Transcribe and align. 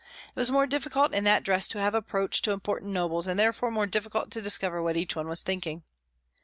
It 0.29 0.33
was 0.39 0.49
more 0.49 0.65
difficult 0.65 1.13
in 1.13 1.25
that 1.25 1.43
dress 1.43 1.67
to 1.67 1.79
have 1.79 1.93
approach 1.93 2.41
to 2.41 2.51
important 2.53 2.91
nobles, 2.91 3.27
and 3.27 3.39
therefore 3.39 3.69
more 3.69 3.85
difficult 3.85 4.31
to 4.31 4.41
discover 4.41 4.81
what 4.81 4.97
each 4.97 5.15
one 5.15 5.27
was 5.27 5.43
thinking. 5.43 5.83